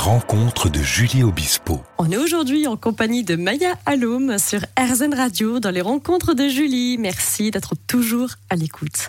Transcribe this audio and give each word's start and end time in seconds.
de 0.00 0.82
Julie 0.82 1.22
Obispo. 1.22 1.82
On 1.98 2.10
est 2.10 2.16
aujourd'hui 2.16 2.66
en 2.66 2.78
compagnie 2.78 3.22
de 3.22 3.36
Maya 3.36 3.74
Aloum 3.84 4.38
sur 4.38 4.60
RZN 4.78 5.12
Radio 5.12 5.60
dans 5.60 5.70
les 5.70 5.82
rencontres 5.82 6.32
de 6.32 6.48
Julie. 6.48 6.96
Merci 6.96 7.50
d'être 7.50 7.74
toujours 7.86 8.30
à 8.48 8.56
l'écoute. 8.56 9.08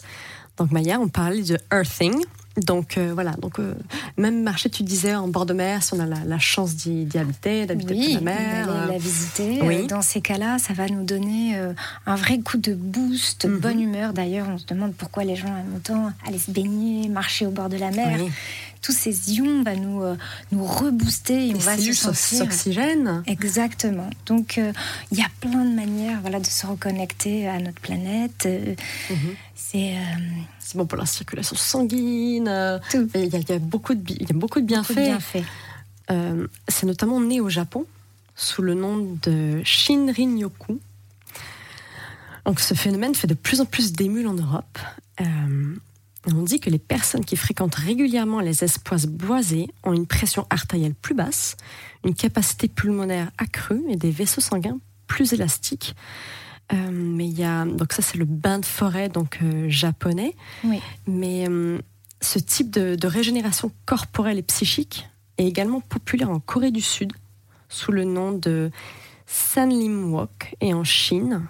Donc 0.58 0.72
Maya, 0.72 1.00
on 1.00 1.08
parlait 1.08 1.44
de 1.44 1.58
earthing. 1.72 2.22
Donc 2.58 2.98
euh, 2.98 3.12
voilà, 3.14 3.32
donc 3.32 3.60
euh, 3.60 3.74
même 4.18 4.44
marché, 4.44 4.70
tu 4.70 4.84
disais 4.84 5.16
en 5.16 5.30
bord 5.30 5.46
de 5.46 5.54
mer, 5.54 5.82
si 5.82 5.94
on 5.94 6.00
a 6.02 6.06
la, 6.06 6.40
chance 6.40 6.76
d'y 6.76 7.08
habiter, 7.18 7.66
d'habiter 7.66 7.94
oui, 7.94 8.14
la 8.16 8.20
mer, 8.20 8.70
euh, 8.70 8.88
la 8.88 8.98
visiter. 8.98 9.88
Dans 9.88 10.02
ces 10.02 10.20
cas-là, 10.20 10.58
ça 10.58 10.74
va 10.74 10.88
nous 10.88 11.06
donner 11.06 11.58
un 12.06 12.16
vrai 12.16 12.40
coup 12.40 12.58
de 12.58 12.74
boost, 12.74 13.46
mhm. 13.46 13.60
bonne 13.60 13.80
humeur. 13.80 14.12
D'ailleurs, 14.12 14.48
on 14.50 14.58
se 14.58 14.66
demande 14.66 14.94
pourquoi 14.94 15.24
les 15.24 15.38
gens 15.38 15.48
aiment 15.48 15.78
autant 15.78 16.12
aller 16.28 16.38
se 16.38 16.52
baigner, 16.52 17.08
marcher 17.08 17.46
au 17.46 17.52
bord 17.52 17.70
de 17.70 17.78
la 17.78 17.92
mer 17.92 18.20
tous 18.82 18.92
ces 18.92 19.34
ions 19.34 19.64
va 19.64 19.76
nous, 19.76 20.02
euh, 20.02 20.18
nous 20.52 20.66
rebooster 20.66 21.50
et 21.50 21.56
on 21.56 21.60
va 21.60 21.78
se 21.78 21.94
sentir 21.94 22.44
oxygène. 22.44 23.24
Exactement. 23.28 24.10
Donc 24.26 24.58
euh, 24.58 24.74
il 25.12 25.20
y 25.20 25.22
a 25.22 25.30
plein 25.40 25.64
de 25.64 25.76
manières 25.76 26.20
voilà, 26.22 26.40
de 26.40 26.46
se 26.46 26.66
reconnecter 26.66 27.48
à 27.48 27.60
notre 27.60 27.80
planète. 27.80 28.46
Euh, 28.46 28.76
mhm. 29.10 29.36
C'est 29.56 29.96
c'est 30.60 30.78
bon 30.78 30.86
pour 30.86 30.98
la 30.98 31.06
circulation 31.06 31.56
sanguine. 31.56 32.48
Il 33.14 33.26
y, 33.26 33.52
a, 33.54 33.60
beaucoup 33.60 33.94
de, 33.94 34.14
y 34.14 34.26
a 34.30 34.34
beaucoup 34.34 34.60
de 34.60 34.66
bienfaits. 34.66 35.22
c'est 36.68 36.86
notamment 36.86 37.20
né 37.22 37.40
au 37.40 37.50
Japon 37.50 37.86
sous 38.36 38.62
le 38.62 38.74
nom 38.74 39.18
de 39.22 39.62
Shinrin-yoku. 39.64 40.80
Donc 42.46 42.60
ce 42.60 42.74
phénomène 42.74 43.14
fait 43.14 43.28
de 43.28 43.34
plus 43.34 43.62
en 43.62 43.66
plus 43.66 43.94
d'émules 43.94 44.28
en 44.28 44.34
Europe. 44.34 44.80
On 46.28 46.44
dit 46.44 46.60
que 46.60 46.70
les 46.70 46.80
personnes 46.80 47.26
qui 47.26 47.36
fréquentent 47.36 47.76
régulièrement 47.76 48.42
les 48.42 48.64
espaces 48.64 49.08
boisés 49.08 49.68
ont 49.84 49.94
une 49.94 50.06
pression 50.06 50.46
artérielle 50.50 50.94
plus 50.94 51.16
basse, 51.16 51.58
une 52.06 52.14
capacité 52.14 52.68
pulmonaire 52.68 53.32
accrue 53.38 53.84
et 53.90 53.96
des 53.96 54.12
vaisseaux 54.12 54.42
sanguins 54.42 54.80
plus 55.08 55.34
élastiques. 55.34 55.96
Euh, 56.74 56.90
mais 56.92 57.26
il 57.26 57.38
y 57.38 57.44
a 57.44 57.66
donc 57.66 57.92
ça 57.92 58.02
c'est 58.02 58.18
le 58.18 58.26
bain 58.26 58.60
de 58.60 58.66
forêt 58.66 59.10
donc 59.10 59.40
euh, 59.42 59.68
japonais. 59.68 60.36
Mais 61.08 61.50
euh, 61.50 61.80
ce 62.22 62.40
type 62.40 62.70
de, 62.70 62.96
de, 62.96 63.08
régénération 63.08 63.72
corporelle 63.86 64.38
et 64.38 64.44
psychique 64.44 65.10
est 65.38 65.48
également 65.48 65.82
populaire 65.82 66.30
en 66.30 66.40
Corée 66.40 66.72
du 66.72 66.82
Sud 66.82 67.14
sous 67.68 67.92
le 67.92 68.04
nom 68.04 68.32
de 68.32 68.70
Sanlim 69.26 70.14
Walk 70.14 70.56
et 70.62 70.74
en 70.74 70.84
Chine 70.84 71.48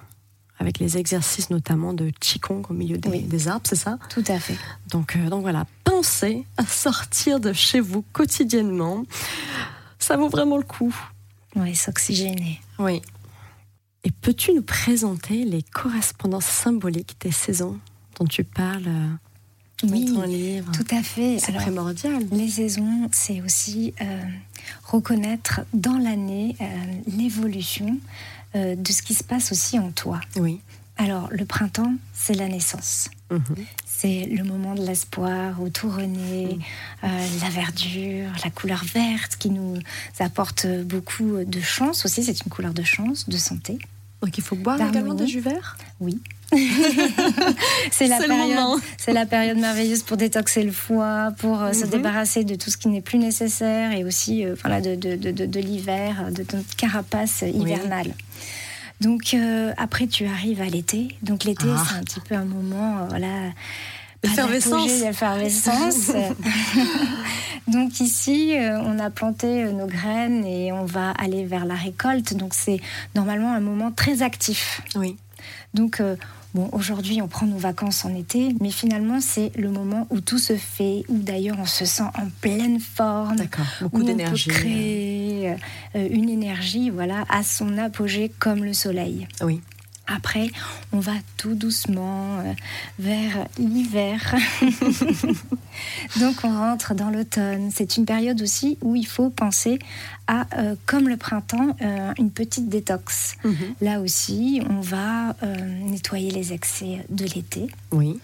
avec 0.62 0.78
les 0.78 0.98
exercices 0.98 1.50
notamment 1.50 1.92
de 1.92 2.12
Qigong 2.20 2.64
au 2.70 2.74
milieu 2.74 2.98
des, 2.98 3.48
arbres, 3.48 3.66
c'est 3.68 3.76
ça? 3.76 3.98
Tout 4.10 4.24
à 4.28 4.40
fait. 4.40 4.56
Donc, 4.92 5.16
euh, 5.16 5.28
donc 5.28 5.42
voilà, 5.42 5.66
pensez 5.84 6.46
à 6.56 6.66
sortir 6.66 7.40
de 7.40 7.52
chez 7.52 7.80
vous 7.80 8.04
quotidiennement. 8.14 9.04
Ça 9.98 10.18
vaut 10.18 10.30
vraiment 10.30 10.58
le 10.58 10.64
coup. 10.64 10.96
Oui, 11.56 11.76
s'oxygéner. 11.76 12.62
Oui. 12.78 13.02
Et 14.04 14.12
peux-tu 14.12 14.54
nous 14.54 14.62
présenter 14.62 15.46
les 15.46 15.64
correspondances 15.64 16.46
symboliques 16.46 17.18
des 17.22 17.32
saisons 17.32 17.80
dont 18.20 18.26
tu 18.26 18.44
parles 18.44 18.88
euh, 18.88 19.08
oui, 19.84 20.06
dans 20.06 20.22
ton 20.22 20.28
livre 20.28 20.72
Tout 20.72 20.96
à 20.96 21.02
fait. 21.02 21.38
C'est 21.40 21.54
primordial. 21.54 22.24
Les 22.32 22.50
saisons, 22.50 23.10
c'est 23.12 23.42
aussi 23.42 23.94
euh, 24.02 24.22
reconnaître 24.84 25.62
dans 25.74 25.98
l'année 25.98 26.56
l'évolution 27.08 27.98
euh, 28.56 28.76
de 28.76 28.92
ce 28.92 29.02
qui 29.02 29.14
se 29.14 29.24
passe 29.24 29.52
aussi 29.52 29.80
en 29.80 29.92
toi. 29.92 30.20
Oui. 30.36 30.60
Alors, 30.98 31.30
le 31.32 31.46
printemps, 31.46 31.94
c'est 32.14 32.34
la 32.34 32.48
naissance. 32.48 33.10
Mhm. 33.32 33.42
C'est 33.86 34.26
le 34.26 34.44
moment 34.44 34.76
de 34.76 34.86
l'espoir 34.86 35.62
où 35.62 35.70
tout 35.70 35.90
renaît, 35.90 36.58
euh, 37.04 37.28
la 37.42 37.50
verdure, 37.50 38.30
la 38.44 38.50
couleur 38.50 38.84
verte 38.84 39.38
qui 39.38 39.50
nous 39.50 39.80
apporte 40.20 40.68
beaucoup 40.84 41.44
de 41.46 41.62
chance 41.62 42.04
aussi. 42.04 42.24
C'est 42.24 42.44
une 42.44 42.52
couleur 42.52 42.74
de 42.74 42.84
chance, 42.84 43.30
de 43.30 43.38
santé. 43.38 43.80
Donc 44.22 44.38
il 44.38 44.44
faut 44.44 44.56
boire 44.56 44.80
également 44.82 45.14
de 45.14 45.26
jus 45.26 45.40
vert 45.40 45.78
Oui. 46.00 46.20
c'est 47.92 48.08
la, 48.08 48.20
la 49.08 49.26
période 49.26 49.58
merveilleuse 49.58 50.04
pour 50.04 50.18
détoxer 50.18 50.64
le 50.64 50.74
foie, 50.74 51.32
pour 51.38 51.62
euh, 51.62 51.72
se 51.72 51.86
mhm. 51.86 51.92
débarrasser 51.92 52.44
de 52.44 52.56
tout 52.56 52.70
ce 52.70 52.76
qui 52.76 52.90
n'est 52.90 53.02
plus 53.02 53.20
nécessaire 53.20 53.94
et 53.94 54.04
aussi 54.04 54.46
voilà, 54.62 54.82
de, 54.82 54.96
de, 54.96 55.16
de, 55.16 55.46
de 55.46 55.60
l'hiver, 55.62 56.30
de 56.30 56.46
notre 56.54 56.76
carapace 56.76 57.44
hivernale. 57.44 58.14
Donc 59.02 59.34
euh, 59.34 59.74
après, 59.78 60.06
tu 60.08 60.26
arrives 60.28 60.62
à 60.62 60.68
l'été. 60.68 61.18
Donc 61.24 61.44
l'été, 61.44 61.66
ah. 61.68 61.84
c'est 61.86 61.96
un 61.96 62.04
petit 62.04 62.20
peu 62.20 62.36
un 62.36 62.46
moment, 62.46 63.00
euh, 63.00 63.08
voilà. 63.10 63.50
L'effervescence. 64.24 66.12
donc 67.68 68.00
ici, 68.00 68.58
euh, 68.58 68.80
on 68.80 69.00
a 69.00 69.10
planté 69.10 69.66
nos 69.72 69.88
graines 69.88 70.46
et 70.46 70.72
on 70.72 70.86
va 70.86 71.12
aller 71.12 71.46
vers 71.46 71.66
la 71.66 71.76
récolte. 71.76 72.34
Donc 72.36 72.54
c'est 72.54 72.80
normalement 73.16 73.54
un 73.54 73.60
moment 73.60 73.92
très 73.92 74.22
actif. 74.22 74.82
Oui. 74.96 75.18
Donc 75.74 76.02
Bon, 76.54 76.68
aujourd'hui, 76.74 77.22
on 77.22 77.30
prend 77.30 77.46
nos 77.46 77.58
vacances 77.58 78.04
en 78.04 78.14
été, 78.14 78.54
mais 78.60 78.72
finalement, 78.72 79.22
c'est 79.22 79.52
le 79.56 79.70
moment 79.70 80.06
où 80.10 80.20
tout 80.20 80.38
se 80.38 80.58
fait, 80.58 81.04
où 81.08 81.18
d'ailleurs 81.18 81.58
on 81.60 81.66
se 81.66 81.86
sent 81.86 82.04
en 82.04 82.28
pleine 82.42 82.82
forme, 82.82 83.38
beaucoup 83.80 84.04
d'énergie, 84.04 84.50
on 84.50 84.54
peut 84.54 84.60
créer 84.60 85.56
euh, 85.96 86.08
une 86.10 86.30
énergie, 86.30 86.90
voilà, 86.90 87.24
à 87.30 87.44
son 87.44 87.78
apogée 87.78 88.34
comme 88.38 88.66
le 88.66 88.74
soleil. 88.74 89.30
Oui. 89.42 89.62
Après, 90.16 90.50
on 90.92 91.00
va 91.00 91.14
tout 91.38 91.56
doucement 91.56 92.40
euh, 92.40 92.54
vers 93.00 93.48
l'hiver. 93.58 94.36
Donc 96.20 96.38
on 96.44 96.50
rentre 96.50 96.94
dans 96.94 97.10
l'automne. 97.10 97.70
C'est 97.74 97.98
une 97.98 98.06
période 98.06 98.42
aussi 98.42 98.78
où 98.82 98.96
il 98.96 99.08
faut 99.08 99.30
penser 99.30 99.80
à, 100.28 100.46
euh, 100.58 100.76
comme 100.86 101.08
le 101.08 101.18
printemps, 101.18 101.76
euh, 101.82 102.14
une 102.18 102.32
petite 102.32 102.70
détox. 102.70 103.36
Mhm. 103.44 103.56
Là 103.82 104.02
aussi, 104.02 104.62
on 104.70 104.82
va 104.82 105.36
nettoyer 105.80 106.32
les 106.32 106.54
excès 106.54 107.06
de 107.10 107.26
l'été. 107.26 107.68
Oui 107.92 108.20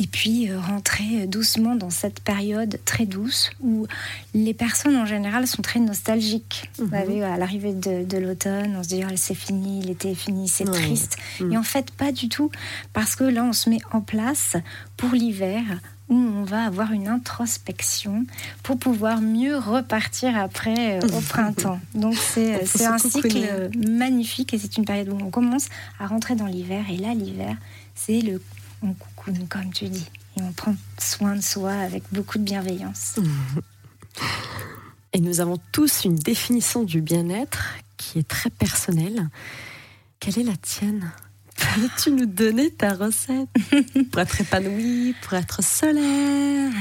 et 0.00 0.06
puis 0.06 0.50
euh, 0.50 0.60
rentrer 0.60 1.26
doucement 1.26 1.74
dans 1.74 1.90
cette 1.90 2.20
période 2.20 2.78
très 2.84 3.06
douce 3.06 3.50
où 3.60 3.86
les 4.34 4.54
personnes 4.54 4.96
en 4.96 5.06
général 5.06 5.46
sont 5.46 5.62
très 5.62 5.80
nostalgiques. 5.80 6.70
Vous 6.78 6.84
mhm. 6.84 6.90
savez, 6.90 7.22
à 7.22 7.36
l'arrivée 7.36 7.72
de, 7.72 8.18
l'automne, 8.18 8.76
on 8.78 8.82
se 8.82 8.88
dit 8.88 9.02
oh, 9.04 9.12
c'est 9.16 9.34
fini, 9.34 9.82
l'été 9.82 10.12
est 10.12 10.14
fini, 10.14 10.48
c'est 10.48 10.64
triste. 10.64 11.16
Mhm. 11.40 11.52
Et 11.52 11.58
en 11.58 11.62
fait, 11.62 11.90
pas 11.90 12.12
du 12.12 12.28
tout, 12.28 12.50
parce 12.92 13.16
que 13.16 13.24
là, 13.24 13.44
on 13.44 13.52
se 13.52 13.70
met 13.70 13.80
en 13.92 14.00
place 14.00 14.56
pour 14.96 15.10
l'hiver 15.10 15.62
où 16.08 16.14
on 16.14 16.44
va 16.44 16.64
avoir 16.64 16.92
une 16.92 17.06
introspection 17.06 18.24
pour 18.62 18.78
pouvoir 18.78 19.20
mieux 19.20 19.58
repartir 19.58 20.38
après 20.38 20.98
euh, 20.98 21.08
au 21.08 21.20
printemps. 21.28 21.80
Donc 21.94 22.14
c'est 22.14 22.86
un 22.86 22.98
cycle 22.98 23.70
magnifique 23.86 24.54
et 24.54 24.58
c'est 24.58 24.78
une 24.78 24.86
période 24.86 25.10
où 25.10 25.18
on 25.20 25.30
commence 25.30 25.66
à 26.00 26.06
rentrer 26.06 26.34
dans 26.34 26.46
l'hiver 26.46 26.84
et 26.90 26.96
là 26.96 27.12
l'hiver 27.12 27.56
c'est 27.94 28.20
le 28.20 28.40
on 28.82 28.92
coucoune, 28.92 29.46
comme 29.48 29.72
tu 29.72 29.88
dis. 29.88 30.06
Et 30.36 30.42
on 30.42 30.52
prend 30.52 30.74
soin 30.98 31.36
de 31.36 31.42
soi 31.42 31.72
avec 31.72 32.04
beaucoup 32.12 32.38
de 32.38 32.44
bienveillance. 32.44 33.16
Et 35.12 35.20
nous 35.20 35.40
avons 35.40 35.58
tous 35.72 36.04
une 36.04 36.16
définition 36.16 36.82
du 36.84 37.00
bien-être 37.00 37.74
qui 37.96 38.18
est 38.18 38.28
très 38.28 38.50
personnelle. 38.50 39.28
Quelle 40.20 40.38
est 40.38 40.44
la 40.44 40.56
tienne? 40.56 41.10
Peux-tu 41.56 42.12
nous 42.12 42.26
donner 42.26 42.70
ta 42.70 42.92
recette? 42.92 43.48
Pour 44.12 44.20
être 44.20 44.40
épanoui, 44.40 45.14
pour 45.22 45.34
être 45.34 45.62
solaire 45.62 46.72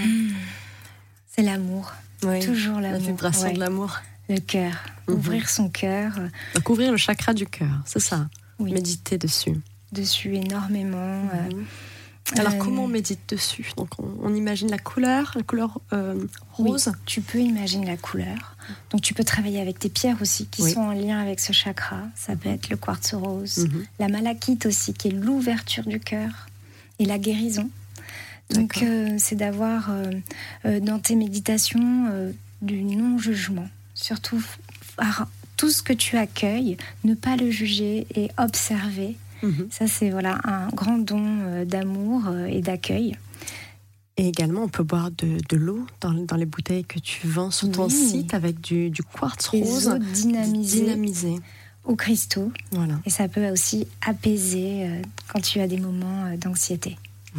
C'est 1.28 1.42
l'amour. 1.42 1.94
Toujours 2.22 2.80
l'amour. 2.80 2.92
La 2.92 2.98
vibration 2.98 3.54
de 3.54 3.60
l'amour. 3.60 3.98
Le 4.30 4.40
cœur. 4.40 4.74
Mhm. 5.08 5.16
Ouvrir 5.16 5.50
son 5.50 5.70
cœur. 5.70 6.14
Donc 6.54 6.70
ouvrir 6.70 6.92
le 6.92 6.98
chakra 6.98 7.34
du 7.34 7.48
cœur, 7.48 7.82
c'est 7.86 8.00
ça. 8.00 8.28
Méditer 8.60 9.18
dessus. 9.18 9.56
Dessus 9.92 10.36
énormément. 10.36 11.24
Mhm. 11.24 11.66
Alors 12.36 12.54
euh, 12.54 12.58
comment 12.58 12.84
on 12.84 12.88
médite 12.88 13.22
dessus? 13.30 13.72
Donc 13.78 13.90
on, 14.00 14.34
imagine 14.34 14.70
la 14.70 14.78
couleur, 14.78 15.32
la 15.36 15.44
couleur 15.44 15.80
euh, 15.94 16.26
rose? 16.52 16.92
tu 17.06 17.22
peux 17.22 17.40
imaginer 17.40 17.86
la 17.86 17.96
couleur. 17.96 18.58
Donc 18.92 19.02
tu 19.02 19.14
peux 19.14 19.24
travailler 19.24 19.62
avec 19.62 19.80
tes 19.80 19.90
pierres 19.90 20.18
aussi 20.22 20.46
qui 20.48 20.70
sont 20.70 20.82
en 20.82 20.92
lien 20.92 21.20
avec 21.20 21.40
ce 21.40 21.54
chakra. 21.54 22.02
Ça 22.16 22.36
peut 22.36 22.50
être 22.50 22.70
le 22.70 22.76
quartz 22.76 23.14
rose, 23.14 23.60
mhm. 23.60 23.86
la 24.00 24.10
malachite 24.10 24.66
aussi 24.66 24.94
qui 24.94 25.08
est 25.08 25.12
l'ouverture 25.12 25.86
du 25.86 26.00
cœur 26.00 26.48
et 27.00 27.06
la 27.06 27.18
guérison. 27.18 27.70
Donc 28.50 28.82
euh, 28.82 29.16
c'est 29.18 29.36
d'avoir 29.36 29.90
dans 30.66 31.00
tes 31.00 31.16
méditations 31.16 32.34
du 32.62 32.84
non-jugement. 32.84 33.70
Surtout 33.94 34.44
tout 35.56 35.70
ce 35.70 35.82
que 35.82 35.94
tu 35.94 36.18
accueilles, 36.18 36.78
ne 37.04 37.14
pas 37.14 37.36
le 37.36 37.50
juger 37.50 38.06
et 38.16 38.30
observer 38.38 39.16
Mhm. 39.44 39.68
Ça, 39.72 39.88
c'est 39.88 40.10
voilà 40.10 40.40
un 40.44 40.68
grand 40.70 40.98
don 40.98 41.24
euh, 41.24 41.66
d'amour 41.66 42.24
euh, 42.28 42.46
et 42.46 42.62
d'accueil. 42.62 43.18
Et 44.18 44.28
également, 44.28 44.64
on 44.64 44.68
peut 44.68 44.84
boire 44.84 45.12
de, 45.12 45.38
de 45.48 45.58
l'eau 45.58 45.86
dans, 46.02 46.12
dans, 46.12 46.38
les 46.38 46.48
bouteilles 46.48 46.86
que 46.86 46.98
tu 46.98 47.28
vends 47.28 47.52
sur 47.52 47.72
ton 47.72 47.88
site 47.88 48.34
avec 48.34 48.60
du, 48.62 48.90
du 48.90 49.04
quartz 49.04 49.48
rose 49.50 49.94
dynamisé, 50.12 50.82
dynamisé, 50.82 51.36
au 51.84 51.96
cristaux. 51.96 52.52
Voilà. 52.72 52.96
Et 53.06 53.12
ça 53.12 53.28
peut 53.28 53.48
aussi 53.50 53.88
apaiser 54.04 54.86
euh, 54.88 55.02
quand 55.28 55.40
tu 55.42 55.60
as 55.60 55.68
des 55.68 55.78
moments 55.78 56.36
d'anxiété. 56.36 56.98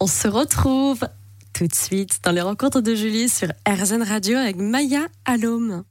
On 0.00 0.06
se 0.06 0.28
retrouve 0.28 1.00
tout 1.52 1.66
de 1.66 1.74
suite 1.74 2.20
dans 2.22 2.32
les 2.32 2.40
rencontres 2.40 2.80
de 2.80 2.94
Julie 2.94 3.28
sur 3.28 3.48
RZN 3.68 4.02
Radio 4.02 4.38
avec 4.38 4.56
Maya 4.56 5.06
Alom. 5.24 5.84